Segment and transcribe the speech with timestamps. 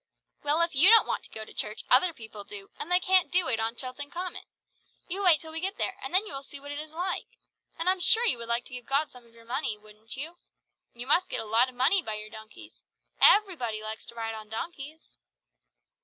[0.41, 3.29] "Well, if you don't want to go to church, other people do; and they can't
[3.29, 4.45] do it on Chilton Common.
[5.07, 7.27] You wait till we get there, and then you will see what it is like!
[7.77, 10.39] And I'm sure you would like to give God some of your money, wouldn't you?
[10.95, 12.81] You must get a lot of money by your donkeys.
[13.21, 15.19] Everybody likes to ride on donkeys!"